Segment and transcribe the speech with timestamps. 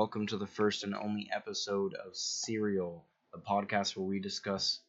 [0.00, 3.04] Welcome to the first and only episode of Serial,
[3.34, 4.80] a podcast where we discuss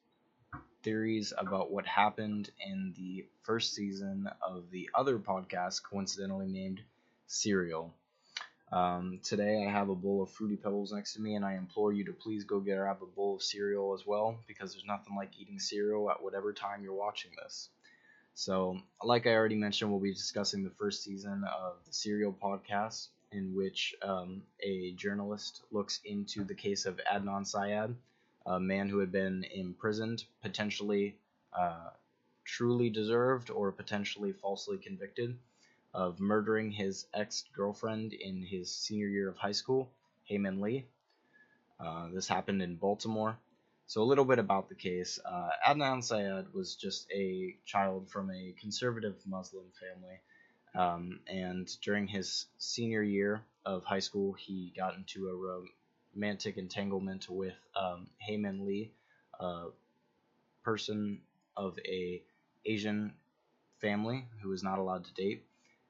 [0.83, 6.79] theories about what happened in the first season of the other podcast, coincidentally named
[7.27, 7.93] Serial.
[8.71, 11.91] Um, today I have a bowl of Fruity Pebbles next to me, and I implore
[11.91, 15.17] you to please go get grab a bowl of cereal as well, because there's nothing
[15.17, 17.67] like eating cereal at whatever time you're watching this.
[18.33, 23.09] So, like I already mentioned, we'll be discussing the first season of the Serial podcast
[23.31, 27.95] in which um, a journalist looks into the case of Adnan Syed,
[28.45, 31.15] a man who had been imprisoned, potentially
[31.57, 31.91] uh,
[32.43, 35.37] truly deserved or potentially falsely convicted
[35.93, 39.89] of murdering his ex girlfriend in his senior year of high school,
[40.23, 40.85] Hae Min Lee.
[41.79, 43.37] Uh, this happened in Baltimore.
[43.87, 45.19] So, a little bit about the case.
[45.25, 50.19] Uh, Adnan Syed was just a child from a conservative Muslim family
[50.75, 57.29] um, and during his senior year of high school, he got into a romantic entanglement
[57.29, 58.91] with um, Hae Min Lee,
[59.39, 59.65] a
[60.63, 61.19] person
[61.57, 62.21] of a
[62.65, 63.13] Asian
[63.79, 65.43] family who was not allowed to date,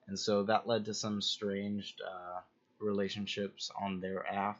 [0.07, 2.39] and so that led to some strange uh,
[2.79, 4.59] relationships on their half,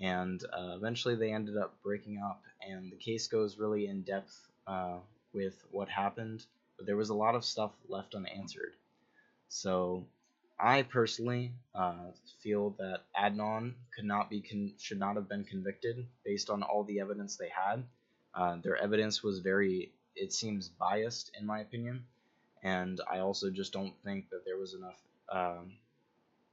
[0.00, 2.42] and uh, eventually they ended up breaking up.
[2.66, 4.98] And the case goes really in depth uh,
[5.32, 6.44] with what happened,
[6.76, 8.74] but there was a lot of stuff left unanswered.
[9.50, 10.06] So
[10.60, 16.06] I personally uh, feel that Adnan could not be con- should not have been convicted
[16.24, 17.84] based on all the evidence they had.
[18.32, 22.04] Uh, their evidence was very it seems biased in my opinion,
[22.62, 25.00] and I also just don't think that there was enough
[25.32, 25.72] um,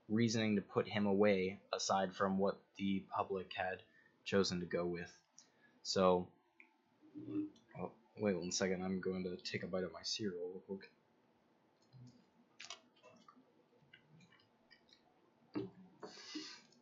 [0.09, 3.83] reasoning to put him away aside from what the public had
[4.25, 5.11] chosen to go with.
[5.83, 6.27] So,
[7.79, 8.83] oh, wait one second.
[8.83, 10.89] I'm going to take a bite of my cereal real quick.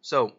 [0.06, 0.34] So,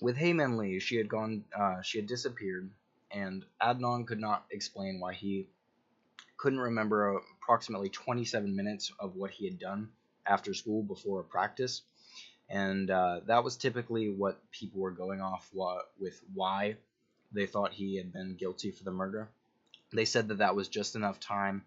[0.00, 2.72] with Hae Min Lee, she had gone, uh, she had disappeared,
[3.12, 5.46] and Adnan could not explain why he
[6.36, 9.90] couldn't remember approximately 27 minutes of what he had done
[10.26, 11.82] after school before a practice,
[12.50, 15.48] and uh, that was typically what people were going off
[15.96, 16.76] with why
[17.30, 19.28] they thought he had been guilty for the murder.
[19.92, 21.62] They said that that was just enough time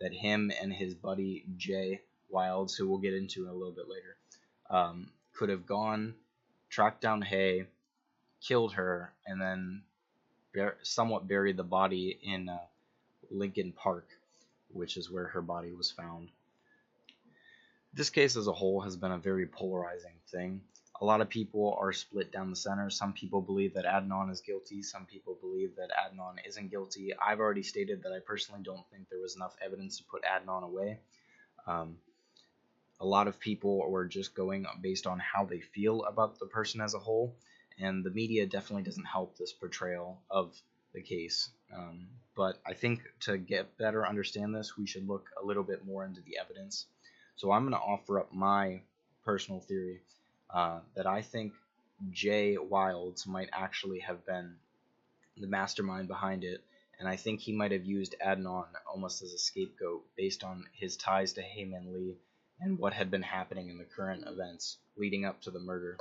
[0.00, 4.16] that him and his buddy Jay Wilds, who we'll get into a little bit later,
[4.70, 6.14] um, could have gone,
[6.68, 7.66] tracked down Hae,
[8.40, 9.82] killed her, and then
[10.52, 12.58] bar- somewhat buried the body in uh,
[13.30, 14.08] Lincoln Park,
[14.72, 16.30] which is where her body was found.
[17.94, 20.60] This case as a whole has been a very polarizing thing.
[21.00, 22.90] A lot of people are split down the center.
[22.90, 24.82] Some people believe that Adnan is guilty.
[24.82, 27.12] Some people believe that Adnan isn't guilty.
[27.14, 30.64] I've already stated that I personally don't think there was enough evidence to put Adnan
[30.64, 30.98] away.
[31.68, 31.98] Um,
[33.00, 36.80] a lot of people were just going based on how they feel about the person
[36.80, 37.34] as a whole,
[37.78, 40.54] and the media definitely doesn't help this portrayal of
[40.92, 41.50] the case.
[41.74, 45.86] Um, but I think to get better understand this, we should look a little bit
[45.86, 46.86] more into the evidence.
[47.36, 48.80] So I'm going to offer up my
[49.24, 50.00] personal theory
[50.50, 51.52] uh, that I think
[52.10, 54.56] Jay Wilds might actually have been
[55.36, 56.62] the mastermind behind it,
[56.98, 60.96] and I think he might have used Adnan almost as a scapegoat based on his
[60.96, 62.16] ties to Hae Min Lee
[62.60, 65.96] and what had been happening in the current events leading up to the murder.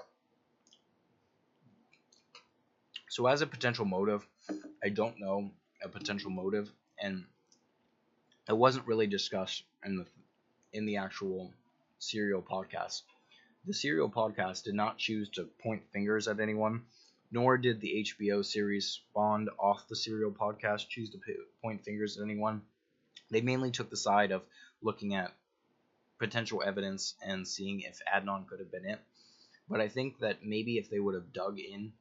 [3.09, 4.25] So, as a potential motive,
[4.84, 5.51] I don't know
[5.84, 6.69] a potential motive,
[7.00, 7.25] and
[8.50, 10.06] it wasn't really discussed in the
[10.73, 11.51] in the actual
[12.00, 13.03] serial podcast.
[13.66, 16.84] The serial podcast did not choose to point fingers at anyone,
[17.31, 21.19] nor did the HBO series spawned off the serial podcast choose to
[21.62, 22.62] point fingers at anyone.
[23.29, 24.44] They mainly took the side of
[24.81, 25.34] looking at
[26.19, 29.00] potential evidence and seeing if Adnan could have been it.
[29.69, 31.91] But I think that maybe if they would have dug in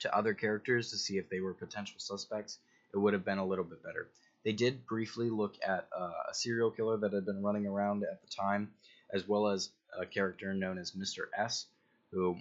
[0.00, 2.58] to other characters to see if they were potential suspects,
[2.92, 4.08] it would have been a little bit better.
[4.44, 8.20] They did briefly look at uh, a serial killer that had been running around at
[8.20, 8.72] the time,
[9.12, 11.26] as well as a character known as Mr.
[11.36, 11.66] S,
[12.10, 12.36] who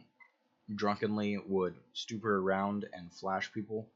[0.76, 3.88] drunkenly would stupor around and flash people.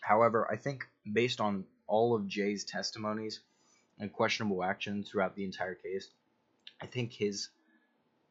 [0.00, 3.40] However, I think based on all of Jay's testimonies
[3.98, 6.08] and questionable actions throughout the entire case,
[6.80, 7.48] I think his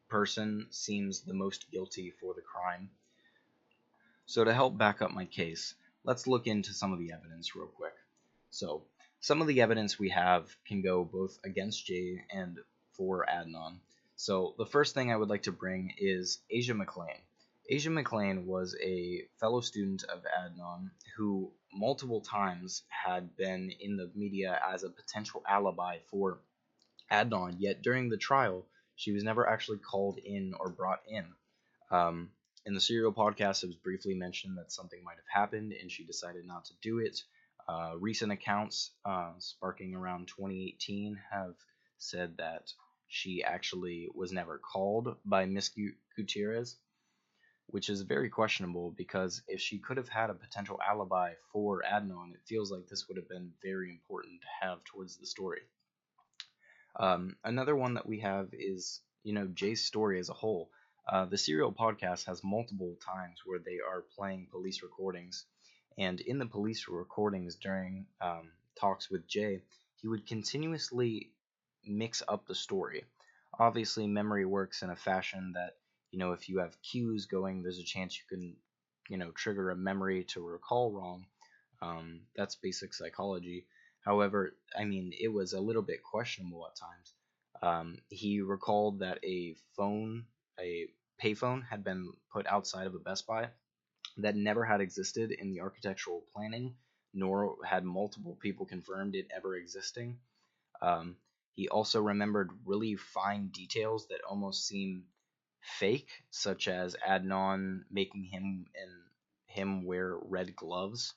[0.08, 2.90] person seems the most guilty for the crime.
[4.26, 5.74] So, to help back up my case,
[6.04, 7.94] let's look into some of the evidence real quick.
[8.50, 8.84] So,
[9.20, 12.58] some of the evidence we have can go both against Jay and
[12.92, 13.80] for Adnan.
[14.16, 17.20] So, the first thing I would like to bring is Asia McClain.
[17.68, 24.10] Asia McClain was a fellow student of Adnan who multiple times had been in the
[24.14, 26.38] media as a potential alibi for
[27.10, 28.66] Adnan, yet during the trial,
[28.96, 31.26] she was never actually called in or brought in.
[31.90, 32.30] Um,
[32.66, 36.04] in the serial podcast, it was briefly mentioned that something might have happened, and she
[36.04, 37.22] decided not to do it.
[37.68, 41.54] Uh, recent accounts, uh, sparking around 2018, have
[41.98, 42.72] said that
[43.06, 45.70] she actually was never called by Miss
[46.16, 46.76] Gutierrez,
[47.66, 52.34] which is very questionable because if she could have had a potential alibi for Adnan,
[52.34, 55.62] it feels like this would have been very important to have towards the story.
[56.96, 60.70] Um, another one that we have is, you know, Jay's story as a whole.
[61.10, 65.46] Uh, the Serial podcast has multiple times where they are playing police recordings,
[65.96, 69.62] and in the police recordings during um, talks with Jay,
[70.00, 71.30] he would continuously
[71.84, 73.04] mix up the story.
[73.58, 75.76] Obviously, memory works in a fashion that,
[76.10, 78.56] you know, if you have cues going, there's a chance you can,
[79.08, 81.26] you know, trigger a memory to recall wrong.
[81.80, 83.66] Um, that's basic psychology.
[84.08, 87.12] However, I mean, it was a little bit questionable at times.
[87.60, 90.24] Um, he recalled that a phone,
[90.58, 90.86] a
[91.22, 93.50] payphone, had been put outside of a Best Buy
[94.16, 96.74] that never had existed in the architectural planning,
[97.12, 100.18] nor had multiple people confirmed it ever existing.
[100.80, 101.16] Um,
[101.54, 105.04] he also remembered really fine details that almost seem
[105.60, 108.90] fake, such as Adnan making him and
[109.44, 111.12] him wear red gloves,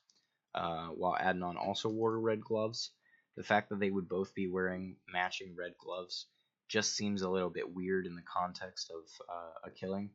[0.55, 2.91] uh, while Adnan also wore red gloves.
[3.37, 6.27] The fact that they would both be wearing matching red gloves
[6.67, 10.09] just seems a little bit weird in the context of uh, a killing.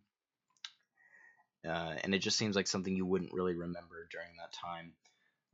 [1.67, 4.93] Uh, and it just seems like something you wouldn't really remember during that time.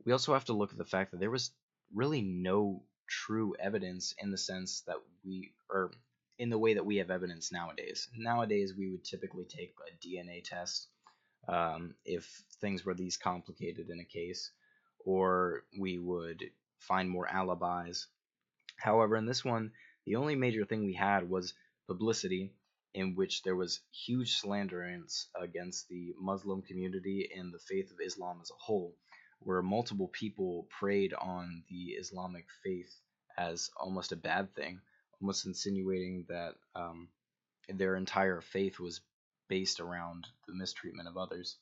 [0.05, 1.51] We also have to look at the fact that there was
[1.93, 5.91] really no true evidence in the sense that we or
[6.39, 8.07] in the way that we have evidence nowadays.
[8.17, 10.87] Nowadays, we would typically take a DNA test
[11.47, 12.25] um, if
[12.61, 14.51] things were these complicated in a case,
[15.05, 18.07] or we would find more alibis.
[18.77, 19.71] However, in this one,
[20.05, 21.53] the only major thing we had was
[21.87, 22.53] publicity,
[22.93, 28.39] in which there was huge slanderance against the Muslim community and the faith of Islam
[28.41, 28.95] as a whole
[29.45, 32.93] where multiple people preyed on the Islamic faith
[33.37, 34.79] as almost a bad thing,
[35.21, 37.09] almost insinuating that um,
[37.67, 39.01] their entire faith was
[39.49, 41.57] based around the mistreatment of others.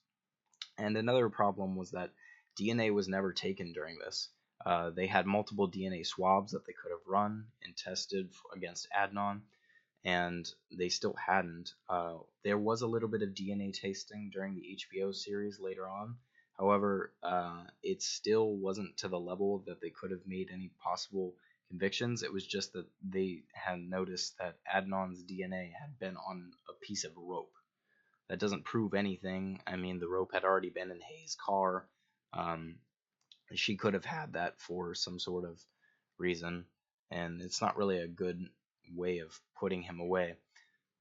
[0.78, 2.12] And another problem was that
[2.60, 4.30] DNA was never taken during this.
[4.66, 9.42] Uh, they had multiple DNA swabs that they could have run and tested against Adnan,
[10.04, 11.74] and they still hadn't.
[11.90, 16.18] Uh, there was a little bit of DNA testing during the HBO series later on,
[16.62, 21.34] However, uh, it still wasn't to the level that they could have made any possible
[21.70, 22.22] convictions.
[22.22, 27.04] It was just that they had noticed that Adnan's DNA had been on a piece
[27.04, 27.54] of rope.
[28.28, 29.60] That doesn't prove anything.
[29.66, 31.88] I mean, the rope had already been in Hae's car.
[32.34, 32.76] Um,
[33.54, 35.60] she could have had that for some sort of
[36.18, 36.66] reason,
[37.10, 38.46] and it's not really a good
[38.96, 40.36] way of putting him away.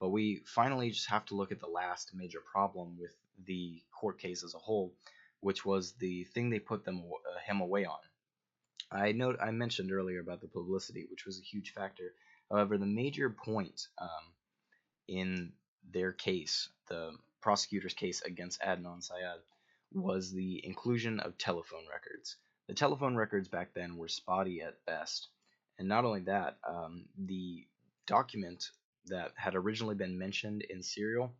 [0.00, 3.14] But we finally just have to look at the last major problem with
[3.46, 4.94] the court case as a whole,
[5.40, 7.98] which was the thing they put them uh, him away on.
[8.90, 12.14] I note I mentioned earlier about the publicity, which was a huge factor.
[12.50, 14.32] However, the major point um,
[15.06, 15.52] in
[15.92, 19.40] their case, the prosecutor's case against Adnan Syed,
[19.92, 22.36] was the inclusion of telephone records.
[22.68, 25.28] The telephone records back then were spotty at best,
[25.78, 27.66] and not only that, um, the
[28.06, 28.70] document
[29.06, 31.34] that had originally been mentioned in Serial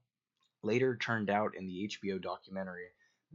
[0.62, 2.88] later turned out in the HBO documentary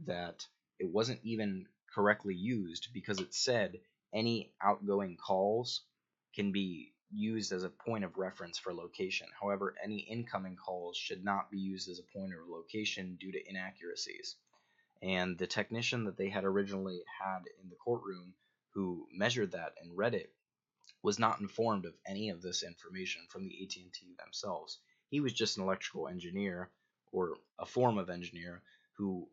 [0.04, 0.46] that
[0.78, 3.80] it wasn't even correctly used because it said
[4.12, 5.82] any outgoing calls
[6.34, 9.28] can be used as a point of reference for location.
[9.40, 13.48] However, any incoming calls should not be used as a point of location due to
[13.48, 14.36] inaccuracies.
[15.02, 18.34] And the technician that they had originally had in the courtroom
[18.74, 20.32] who measured that and read it
[21.02, 24.78] was not informed of any of this information from the AT&T themselves.
[25.08, 26.70] He was just an electrical engineer
[27.12, 28.62] or a form of engineer
[28.96, 29.28] who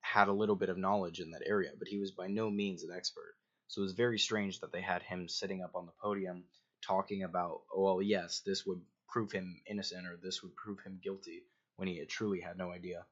[0.00, 2.82] had a little bit of knowledge in that area, but he was by no means
[2.82, 3.34] an expert.
[3.68, 6.44] So it was very strange that they had him sitting up on the podium
[6.82, 11.00] talking about, oh, well, yes, this would prove him innocent or this would prove him
[11.02, 11.44] guilty
[11.76, 13.06] when he had truly had no idea.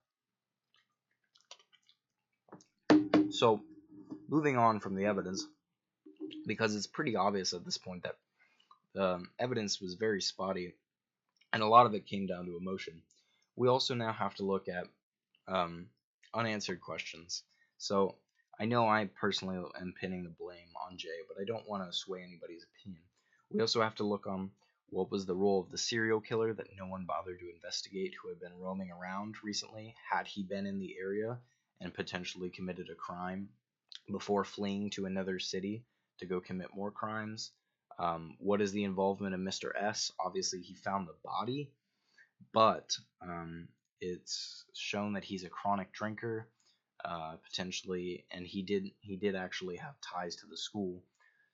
[3.30, 3.60] So,
[4.28, 5.46] moving on from the evidence,
[6.46, 8.16] because it's pretty obvious at this point that
[8.94, 10.74] the um, evidence was very spotty
[11.52, 13.02] and a lot of it came down to emotion.
[13.56, 14.86] We also now have to look at
[15.48, 15.86] um,
[16.34, 17.42] unanswered questions.
[17.78, 18.16] So
[18.58, 21.96] I know I personally am pinning the blame on Jay, but I don't want to
[21.96, 23.02] sway anybody's opinion.
[23.50, 24.50] We also have to look on
[24.90, 28.28] what was the role of the serial killer that no one bothered to investigate who
[28.28, 31.38] had been roaming around recently, had he been in the area
[31.80, 33.48] and potentially committed a crime
[34.10, 35.84] before fleeing to another city
[36.18, 37.52] to go commit more crimes.
[37.98, 39.70] Um, what is the involvement of Mr.
[39.78, 40.12] S?
[40.24, 41.70] Obviously, he found the body,
[42.52, 43.68] but um,
[44.00, 46.48] it's shown that he's a chronic drinker,
[47.04, 51.02] uh, potentially, and he did he did actually have ties to the school,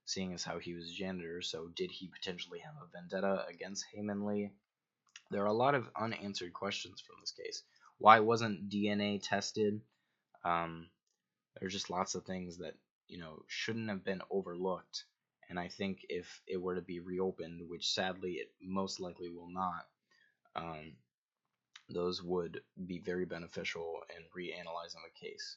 [0.04, 1.42] seeing as how he was a janitor.
[1.42, 4.50] So did he potentially have a vendetta against Hae-Min Lee?
[5.30, 7.62] There are a lot of unanswered questions from this case.
[7.98, 9.80] Why wasn't DNA tested?
[10.46, 10.86] Um,
[11.60, 12.74] there's just lots of things that
[13.08, 15.04] you know shouldn't have been overlooked.
[15.48, 19.50] And I think if it were to be reopened, which sadly it most likely will
[19.50, 19.86] not,
[20.56, 20.94] um,
[21.88, 25.56] those would be very beneficial in reanalyzing the case.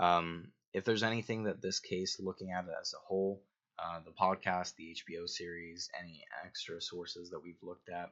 [0.00, 3.42] Um, if there's anything that this case, looking at it as a whole,
[3.78, 8.10] uh, the podcast, the HBO series, any extra sources that we've looked at,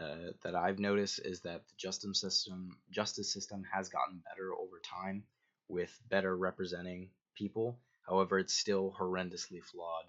[0.00, 4.80] uh, that I've noticed is that the justice system, justice system has gotten better over
[4.84, 5.24] time,
[5.68, 7.78] with better representing people.
[8.06, 10.04] However, it's still horrendously flawed.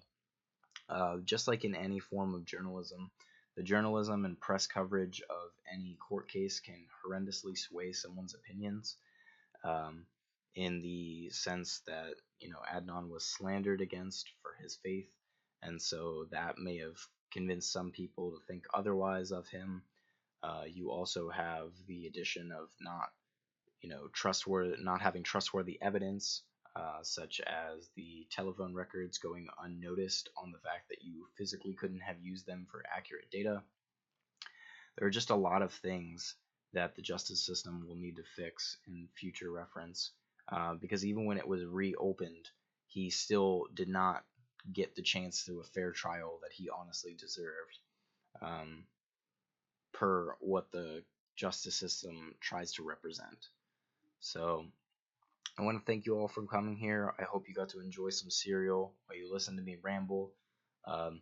[0.88, 3.10] Uh, just like in any form of journalism,
[3.56, 8.96] the journalism and press coverage of any court case can horrendously sway someone's opinions
[9.64, 10.06] um,
[10.54, 15.08] in the sense that, you know, Adnan was slandered against for his faith,
[15.62, 16.98] and so that may have
[17.34, 19.82] convinced some people to think otherwise of him.
[20.42, 23.10] Uh, you also have the addition of not,
[23.82, 26.42] you know, trustworthy, not having trustworthy evidence
[26.76, 32.00] uh, such as the telephone records going unnoticed on the fact that you physically couldn't
[32.00, 33.62] have used them for accurate data.
[34.98, 36.34] There are just a lot of things
[36.72, 40.10] that the justice system will need to fix in future reference
[40.48, 42.50] uh, because even when it was reopened,
[42.86, 44.24] he still did not
[44.72, 47.78] get the chance to a fair trial that he honestly deserved
[48.40, 48.84] um,
[49.92, 51.02] per what the
[51.36, 53.48] justice system tries to represent.
[54.20, 54.66] So
[55.58, 57.14] I want to thank you all for coming here.
[57.18, 60.32] I hope you got to enjoy some cereal while you listen to me ramble.
[60.86, 61.20] Um,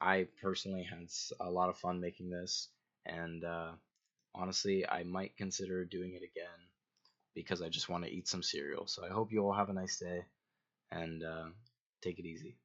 [0.00, 1.08] I personally had
[1.40, 2.68] a lot of fun making this,
[3.06, 3.72] and uh,
[4.34, 6.60] honestly, I might consider doing it again
[7.34, 8.86] because I just want to eat some cereal.
[8.86, 10.24] So I hope you all have a nice day
[10.90, 11.46] and uh,
[12.06, 12.56] take it easy.